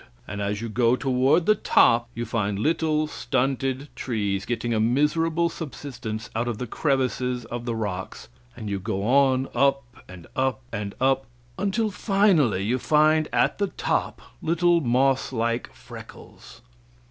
[0.27, 5.47] And as you go toward the top, you find little, stunted trees getting a miserable
[5.47, 8.27] subsistence out of the crevices of the rocks,
[8.57, 11.27] and you go on up and up and up,
[11.59, 16.61] until finally you find at the top little moss like freckles.